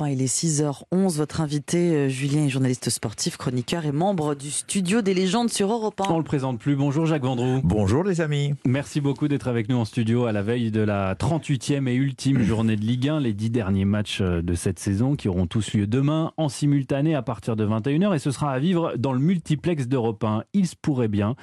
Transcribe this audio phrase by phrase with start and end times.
[0.00, 1.16] Europe 1, il est 6h11.
[1.16, 5.70] Votre invité, euh, Julien, est journaliste sportif, chroniqueur et membre du studio des légendes sur
[5.70, 6.10] Europe 1.
[6.10, 6.74] On le présente plus.
[6.74, 7.60] Bonjour Jacques Vendroux.
[7.64, 8.54] Bonjour les amis.
[8.64, 12.42] Merci beaucoup d'être avec nous en studio à la veille de la 38e et ultime
[12.44, 15.74] journée de Ligue 1, les dix derniers matchs euh, de cette saison qui auront tous
[15.74, 19.20] lieu demain en simultané à partir de 21h et ce sera à vivre dans le
[19.20, 20.44] multiplex d'Europe 1.
[20.54, 21.36] Il se pourrait bien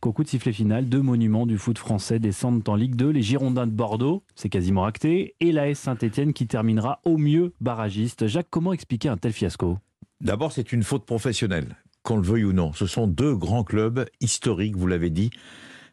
[0.00, 3.22] qu'au coup de sifflet final, deux monuments du foot français descendent en Ligue 2, les
[3.22, 8.26] Girondins de Bordeaux, c'est quasiment acté, et l'AS Saint-Etienne qui terminera au mieux barragiste.
[8.26, 9.78] Jacques, comment expliquer un tel fiasco?
[10.20, 12.72] D'abord, c'est une faute professionnelle, qu'on le veuille ou non.
[12.72, 15.30] Ce sont deux grands clubs historiques, vous l'avez dit,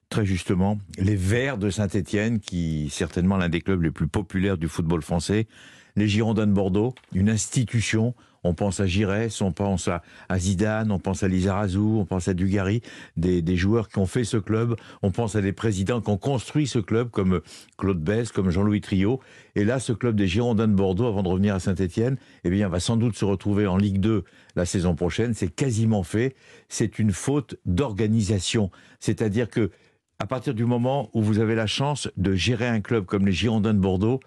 [0.10, 0.78] très justement.
[0.98, 5.48] Les Verts de Saint-Etienne, qui certainement l'un des clubs les plus populaires du football français.
[5.96, 10.02] Les Girondins de Bordeaux, une institution on pense à Giresse, on pense à,
[10.38, 12.82] Zidane, on pense à Lizarazu, on pense à Dugarry,
[13.16, 14.76] des, joueurs qui ont fait ce club.
[15.02, 17.42] On pense à des présidents qui ont construit ce club, comme
[17.78, 19.20] Claude Bess, comme Jean-Louis Trio.
[19.56, 22.68] Et là, ce club des Girondins de Bordeaux, avant de revenir à Saint-Etienne, eh bien,
[22.68, 24.24] va sans doute se retrouver en Ligue 2
[24.56, 25.34] la saison prochaine.
[25.34, 26.36] C'est quasiment fait.
[26.68, 28.72] C'est une faute d'organisation.
[29.00, 29.72] C'est-à-dire que,
[30.20, 33.32] à partir du moment où vous avez la chance de gérer un club comme les
[33.32, 34.20] Girondins de Bordeaux,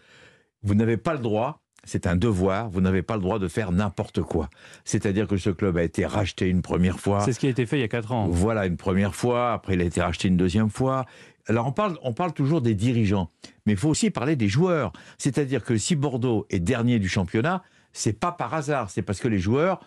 [0.63, 2.69] vous n'avez pas le droit c'est un devoir.
[2.69, 4.51] Vous n'avez pas le droit de faire n'importe quoi.
[4.85, 7.21] C'est-à-dire que ce club a été racheté une première fois.
[7.21, 8.27] C'est ce qui a été fait il y a quatre ans.
[8.29, 9.53] Voilà, une première fois.
[9.53, 11.07] Après, il a été racheté une deuxième fois.
[11.47, 13.31] Alors, on parle, on parle toujours des dirigeants.
[13.65, 14.93] Mais il faut aussi parler des joueurs.
[15.17, 17.63] C'est-à-dire que si Bordeaux est dernier du championnat,
[17.93, 18.91] c'est pas par hasard.
[18.91, 19.81] C'est parce que les joueurs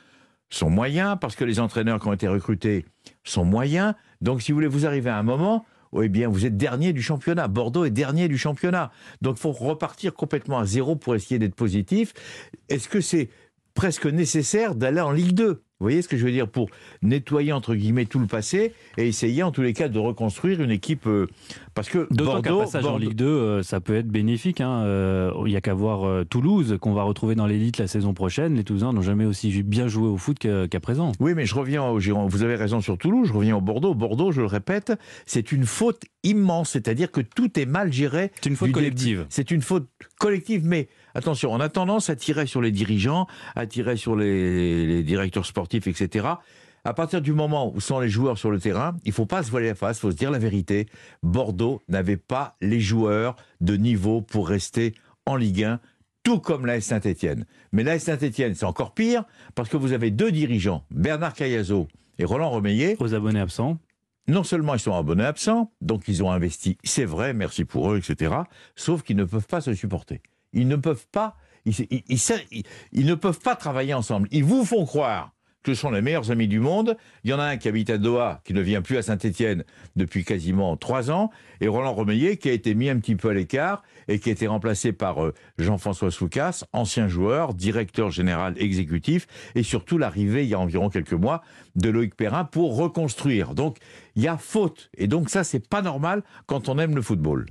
[0.49, 2.85] sont moyens, parce que les entraîneurs qui ont été recrutés
[3.23, 3.93] sont moyens.
[4.21, 5.65] Donc, si vous voulez, vous arrivez à un moment
[6.01, 7.47] eh bien, vous êtes dernier du championnat.
[7.47, 8.91] Bordeaux est dernier du championnat.
[9.21, 12.13] Donc, il faut repartir complètement à zéro pour essayer d'être positif.
[12.69, 13.29] Est-ce que c'est
[13.73, 16.69] presque nécessaire d'aller en Ligue 2 vous voyez ce que je veux dire Pour
[17.01, 20.71] nettoyer, entre guillemets, tout le passé et essayer, en tous les cas, de reconstruire une
[20.71, 21.07] équipe.
[21.07, 21.27] Euh,
[21.73, 22.59] parce que Bordeaux.
[22.59, 24.59] passage en Ligue 2, euh, ça peut être bénéfique.
[24.59, 24.83] Hein.
[24.83, 28.55] Euh, il n'y a qu'à voir Toulouse, qu'on va retrouver dans l'élite la saison prochaine.
[28.55, 31.13] Les Toulousains n'ont jamais aussi bien joué au foot qu'à présent.
[31.21, 32.27] Oui, mais je reviens au Giron.
[32.27, 33.95] Vous avez raison sur Toulouse, je reviens au Bordeaux.
[33.95, 34.91] Bordeaux, je le répète,
[35.25, 36.71] c'est une faute immense.
[36.71, 38.31] C'est-à-dire que tout est mal géré.
[38.41, 39.27] C'est une faute collective.
[39.29, 43.65] C'est une faute collective, mais attention, on a tendance à tirer sur les dirigeants, à
[43.65, 46.27] tirer sur les, directeurs sportifs, etc.
[46.85, 49.51] À partir du moment où sont les joueurs sur le terrain, il faut pas se
[49.51, 50.87] voiler la face, il faut se dire la vérité.
[51.23, 54.93] Bordeaux n'avait pas les joueurs de niveau pour rester
[55.25, 55.79] en Ligue 1,
[56.23, 57.45] tout comme l'AS Saint-Etienne.
[57.73, 61.87] Mais l'AS Saint-Etienne, c'est encore pire, parce que vous avez deux dirigeants, Bernard Cayazo
[62.17, 62.95] et Roland Romeillet.
[62.99, 63.77] Aux abonnés absents
[64.29, 67.97] non seulement ils sont abonnés absents, donc ils ont investi, c'est vrai, merci pour eux,
[67.97, 68.35] etc.,
[68.75, 70.21] sauf qu'ils ne peuvent pas se supporter.
[70.53, 74.27] Ils ne peuvent pas, ils, ne peuvent pas travailler ensemble.
[74.31, 75.31] Ils vous font croire
[75.63, 76.95] que ce sont les meilleurs amis du monde.
[77.23, 79.65] Il y en a un qui habite à Doha, qui ne vient plus à Saint-Étienne
[79.95, 83.33] depuis quasiment trois ans, et Roland Romeillet qui a été mis un petit peu à
[83.33, 89.27] l'écart et qui a été remplacé par euh, Jean-François Soucas, ancien joueur, directeur général exécutif,
[89.53, 91.41] et surtout l'arrivée il y a environ quelques mois
[91.75, 93.53] de Loïc Perrin pour reconstruire.
[93.53, 93.77] Donc
[94.15, 97.45] il y a faute, et donc ça c'est pas normal quand on aime le football.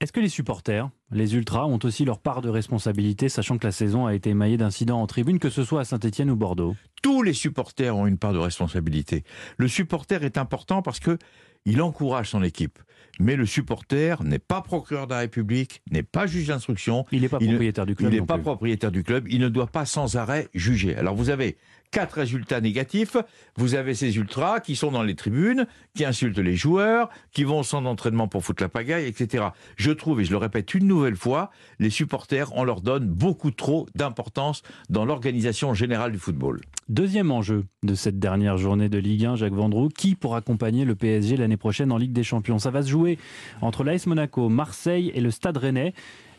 [0.00, 3.72] Est-ce que les supporters, les ultras, ont aussi leur part de responsabilité, sachant que la
[3.72, 6.76] saison a été émaillée d'incidents en tribune, que ce soit à Saint-Etienne ou Bordeaux?
[7.02, 9.24] Tous les supporters ont une part de responsabilité.
[9.56, 11.18] Le supporter est important parce que
[11.64, 12.78] il encourage son équipe.
[13.20, 17.04] Mais le supporter n'est pas procureur de la République, n'est pas juge d'instruction.
[17.10, 18.12] Il n'est pas propriétaire du club.
[18.12, 19.26] Il n'est pas propriétaire du club.
[19.28, 20.94] Il ne doit pas sans arrêt juger.
[20.94, 21.56] Alors vous avez
[21.90, 23.16] quatre résultats négatifs.
[23.56, 27.62] Vous avez ces ultras qui sont dans les tribunes, qui insultent les joueurs, qui vont
[27.62, 29.48] sans entraînement pour foutre la pagaille, etc.
[29.76, 33.50] Je trouve, et je le répète une nouvelle fois, les supporters, on leur donne beaucoup
[33.50, 36.60] trop d'importance dans l'organisation générale du football.
[36.88, 40.94] Deuxième enjeu de cette dernière journée de Ligue 1, Jacques Vendroux, qui pour accompagner le
[40.94, 43.18] PSG l'année prochaine en Ligue des Champions Ça va se jouer
[43.60, 45.94] entre l'AS Monaco, Marseille et le Stade Rennais.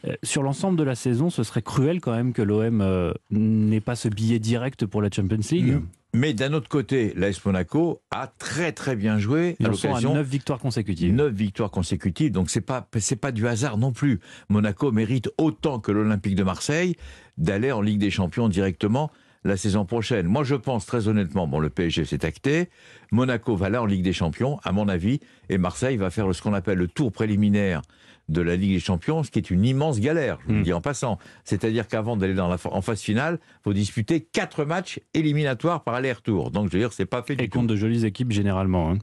[0.08, 3.82] Euh, sur l'ensemble de la saison, ce serait cruel quand même que l'OM euh, n'ait
[3.82, 5.80] pas ce billet direct pour la Champions League.
[6.14, 10.16] Mais d'un autre côté, l'AS Monaco a très très bien joué Ils à l'occasion.
[10.16, 11.14] 9 victoires consécutives.
[11.14, 14.20] 9 victoires consécutives, donc c'est pas c'est pas du hasard non plus.
[14.50, 16.96] Monaco mérite autant que l'Olympique de Marseille
[17.38, 19.12] d'aller en Ligue des Champions directement
[19.44, 20.28] la saison prochaine.
[20.28, 22.70] Moi, je pense très honnêtement, bon, le PSG s'est acté,
[23.12, 25.20] Monaco va là en Ligue des Champions, à mon avis,
[25.50, 27.82] et Marseille va faire ce qu'on appelle le tour préliminaire
[28.28, 30.64] de la Ligue des Champions, ce qui est une immense galère, je vous le hmm.
[30.64, 31.18] dis en passant.
[31.44, 35.96] C'est-à-dire qu'avant d'aller dans la, en phase finale, il faut disputer quatre matchs éliminatoires par
[35.96, 36.52] aller-retour.
[36.52, 38.92] Donc, je veux dire, c'est pas fait du Et contre de jolies équipes généralement.
[38.92, 39.00] Hein.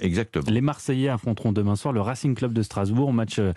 [0.00, 0.44] Exactement.
[0.48, 3.52] Les Marseillais affronteront demain soir le Racing Club de Strasbourg, match euh,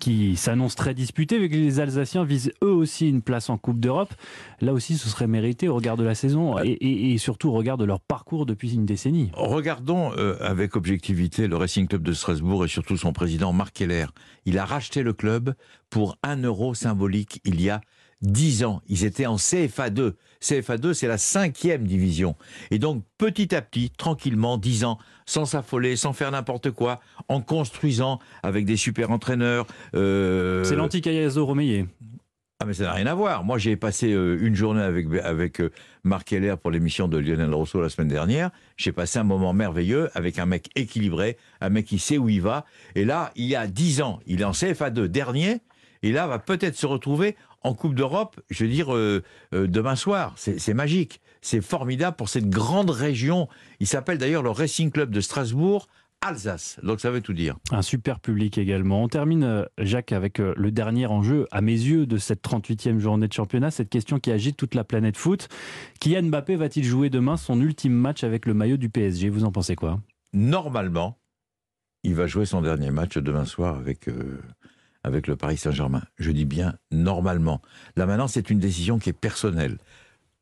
[0.00, 3.80] qui s'annonce très disputé, vu que les Alsaciens visent eux aussi une place en Coupe
[3.80, 4.14] d'Europe.
[4.60, 7.84] Là aussi, ce serait mérité au regard de la saison et, surtout au regard de
[7.84, 9.30] leur parcours depuis une décennie.
[9.34, 14.06] Regardons euh, avec objectivité le Racing Club de Strasbourg et surtout son président Marc Keller.
[14.46, 15.54] Il a racheté le club
[15.90, 17.80] pour un euro symbolique il y a
[18.24, 18.82] 10 ans.
[18.88, 20.16] Ils étaient en CFA 2.
[20.40, 22.36] CFA 2, c'est la cinquième division.
[22.70, 27.40] Et donc, petit à petit, tranquillement, 10 ans, sans s'affoler, sans faire n'importe quoi, en
[27.40, 29.66] construisant avec des super entraîneurs.
[29.94, 30.64] Euh...
[30.64, 31.86] C'est l'anti-Cayazo Romeyer.
[32.60, 33.42] Ah mais ça n'a rien à voir.
[33.42, 35.70] Moi j'ai passé euh, une journée avec, avec euh,
[36.04, 38.50] Marc Keller pour l'émission de Lionel Rousseau la semaine dernière.
[38.76, 42.40] J'ai passé un moment merveilleux avec un mec équilibré, un mec qui sait où il
[42.40, 42.64] va.
[42.94, 45.62] Et là, il y a 10 ans, il est en CFA2 dernier,
[46.04, 49.22] et là va peut-être se retrouver en Coupe d'Europe, je veux dire, euh,
[49.52, 50.34] demain soir.
[50.36, 51.20] C'est magique.
[51.40, 53.48] C'est formidable pour cette grande région.
[53.80, 55.88] Il s'appelle d'ailleurs le Racing Club de Strasbourg
[56.20, 56.78] Alsace.
[56.82, 57.56] Donc ça veut tout dire.
[57.70, 59.02] Un super public également.
[59.02, 62.98] On termine, euh, Jacques, avec euh, le dernier enjeu, à mes yeux, de cette 38e
[62.98, 65.48] journée de championnat, cette question qui agite toute la planète foot.
[66.00, 69.52] Kylian Mbappé va-t-il jouer demain son ultime match avec le maillot du PSG Vous en
[69.52, 70.00] pensez quoi?
[70.32, 71.18] Normalement,
[72.04, 74.40] il va jouer son dernier match demain soir avec, euh,
[75.04, 76.02] avec le Paris Saint-Germain.
[76.18, 77.62] Je dis bien normalement.
[77.96, 79.78] Là maintenant, c'est une décision qui est personnelle.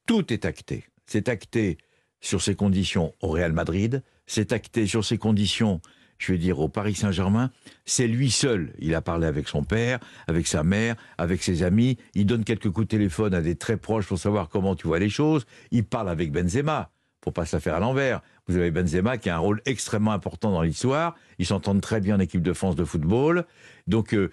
[0.06, 0.84] Tout est acté.
[1.06, 1.76] C'est acté
[2.20, 5.80] sur ses conditions au Real Madrid, c'est acté sur ses conditions,
[6.18, 7.50] je veux dire, au Paris Saint-Germain.
[7.84, 8.72] C'est lui seul.
[8.78, 9.98] Il a parlé avec son père,
[10.28, 11.98] avec sa mère, avec ses amis.
[12.14, 15.00] Il donne quelques coups de téléphone à des très proches pour savoir comment tu vois
[15.00, 15.44] les choses.
[15.72, 18.22] Il parle avec Benzema, pour pas se la faire à l'envers.
[18.48, 21.14] Vous avez Benzema qui a un rôle extrêmement important dans l'histoire.
[21.38, 23.44] Ils s'entendent très bien en équipe de France de football.
[23.86, 24.30] Donc euh,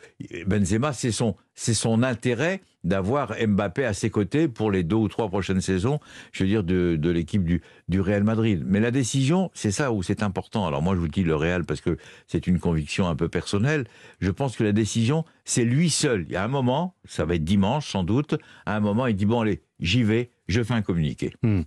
[0.47, 5.07] Benzema, c'est son, c'est son intérêt d'avoir Mbappé à ses côtés pour les deux ou
[5.09, 5.99] trois prochaines saisons,
[6.31, 8.63] je veux dire, de, de l'équipe du, du Real Madrid.
[8.65, 10.65] Mais la décision, c'est ça où c'est important.
[10.65, 11.97] Alors moi, je vous dis le Real parce que
[12.27, 13.85] c'est une conviction un peu personnelle.
[14.19, 16.25] Je pense que la décision, c'est lui seul.
[16.27, 18.35] Il y a un moment, ça va être dimanche sans doute,
[18.65, 21.33] à un moment, il dit, bon allez, j'y vais, je fais un communiqué.
[21.43, 21.61] Hmm.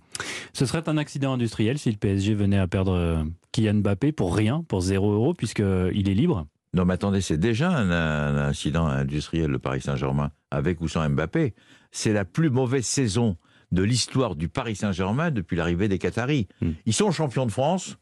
[0.53, 4.35] Ce serait un accident industriel si le PSG venait à perdre euh, Kylian Mbappé pour
[4.35, 6.45] rien, pour zéro euro, puisqu'il est libre
[6.75, 11.53] non, mais attendez, c'est déjà un, incident industriel, le Paris Saint-Germain, avec ou sans Mbappé.
[11.91, 13.37] C'est la plus mauvaise saison
[13.71, 16.47] de l'histoire du Paris Saint-Germain depuis l'arrivée des Qataris.
[16.61, 16.71] Hmm.
[16.87, 17.97] Ils sont champions de France,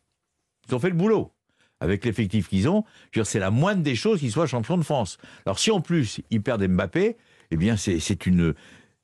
[0.70, 1.34] ils ont fait le boulot.
[1.82, 2.86] Avec l'effectif qu'ils ont,
[3.24, 5.18] c'est la moindre des choses qu'ils soient champions de France.
[5.46, 7.18] Alors si en plus ils perdent Mbappé,
[7.50, 8.54] eh bien c'est une,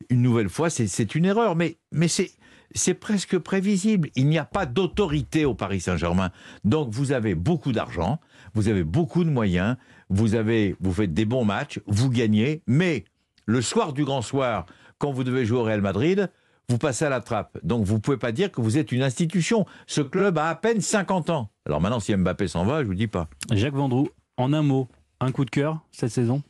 [0.10, 1.56] une nouvelle fois, c'est une erreur.
[1.56, 4.10] Mais, mais c'est presque prévisible.
[4.16, 6.32] Il n'y a pas d'autorité au Paris Saint-Germain.
[6.64, 8.20] Donc vous avez beaucoup d'argent,
[8.54, 9.78] vous avez beaucoup de moyens,
[10.10, 13.06] vous, avez, vous faites des bons matchs, vous gagnez, mais
[13.46, 14.66] le soir du grand soir,
[14.98, 16.30] quand vous devez jouer au Real Madrid,
[16.70, 17.58] vous passez à la trappe.
[17.64, 19.66] Donc vous ne pouvez pas dire que vous êtes une institution.
[19.86, 21.50] Ce club a à peine 50 ans.
[21.66, 23.30] Alors maintenant, si Mbappé s'en va, je ne vous dis pas.
[23.52, 24.90] Jacques Vendroux, en un mot,
[25.20, 26.44] un coup de cœur cette saison?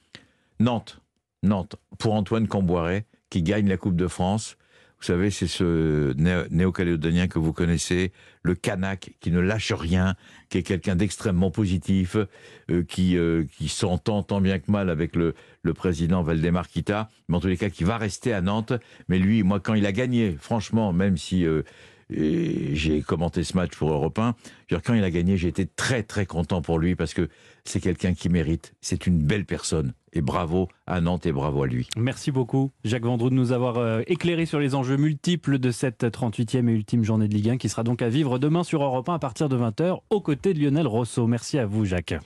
[0.59, 1.01] Nantes.
[1.43, 1.75] Nantes.
[1.99, 4.57] Pour Antoine Camboiret, qui gagne la Coupe de France
[4.99, 6.13] vous savez, c'est ce
[6.49, 10.15] néo-calédonien que vous connaissez, le Kanak, qui ne lâche rien,
[10.49, 12.17] qui est quelqu'un d'extrêmement positif,
[12.71, 17.09] euh, qui, euh, qui s'entend tant bien que mal avec le, le président Valdemar Kita,
[17.29, 18.73] mais en tous les cas qui va rester à Nantes.
[19.07, 21.61] Mais lui, moi, quand il a gagné, franchement, même si euh,
[22.09, 24.35] j'ai commenté ce match pour Europe 1.
[24.83, 27.29] Quand il a gagné, j'ai été très très content pour lui parce que
[27.65, 28.73] c'est quelqu'un qui mérite.
[28.81, 29.93] C'est une belle personne.
[30.13, 31.89] Et bravo à Nantes et bravo à lui.
[31.95, 36.03] Merci beaucoup, Jacques Vendroux, de nous avoir euh, éclairé sur les enjeux multiples de cette
[36.05, 39.09] 38e et ultime journée de Ligue 1 qui sera donc à vivre demain sur Europe
[39.09, 41.27] 1 à partir de 20h aux côtés de Lionel Rousseau.
[41.27, 42.17] Merci à vous, Jacques.